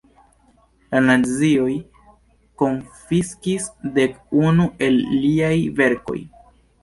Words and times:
La 0.93 1.01
nazioj 1.07 1.73
konfiskis 2.61 3.67
dek 3.99 4.17
unu 4.47 4.67
el 4.87 4.97
liaj 5.27 5.53
verkoj. 5.81 6.19